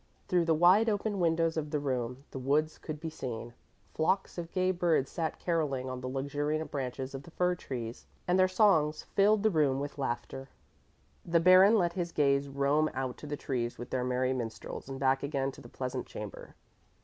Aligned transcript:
Through 0.29 0.45
the 0.45 0.55
wide 0.55 0.89
open 0.89 1.19
windows 1.19 1.57
of 1.57 1.69
the 1.69 1.77
room 1.77 2.23
the 2.31 2.39
woods 2.39 2.79
could 2.79 2.99
be 2.99 3.11
seen. 3.11 3.53
Flocks 3.93 4.39
of 4.39 4.51
gay 4.51 4.71
birds 4.71 5.11
sat 5.11 5.37
carolling 5.37 5.91
on 5.91 6.01
the 6.01 6.07
luxuriant 6.09 6.71
branches 6.71 7.13
of 7.13 7.21
the 7.21 7.29
fir 7.29 7.53
trees, 7.53 8.07
and 8.27 8.39
their 8.39 8.47
songs 8.47 9.03
filled 9.03 9.43
the 9.43 9.51
room 9.51 9.79
with 9.79 9.99
laughter. 9.99 10.49
The 11.23 11.39
Baron 11.39 11.75
let 11.77 11.93
his 11.93 12.11
gaze 12.11 12.49
roam 12.49 12.89
out 12.95 13.15
to 13.19 13.27
the 13.27 13.37
trees 13.37 13.77
with 13.77 13.91
their 13.91 14.03
merry 14.03 14.33
minstrels 14.33 14.89
and 14.89 14.99
back 14.99 15.21
again 15.21 15.51
to 15.51 15.61
the 15.61 15.69
pleasant 15.69 16.07
chamber. 16.07 16.55